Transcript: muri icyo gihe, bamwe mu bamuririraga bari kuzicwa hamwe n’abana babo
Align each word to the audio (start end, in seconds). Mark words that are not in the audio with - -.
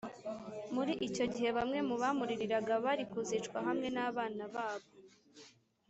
muri 0.75 0.93
icyo 1.07 1.25
gihe, 1.33 1.49
bamwe 1.57 1.79
mu 1.87 1.95
bamuririraga 2.01 2.73
bari 2.85 3.03
kuzicwa 3.11 3.57
hamwe 3.67 3.87
n’abana 3.95 4.43
babo 4.53 4.87